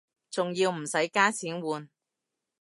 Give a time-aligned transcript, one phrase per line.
[0.31, 1.91] 仲要唔使加錢換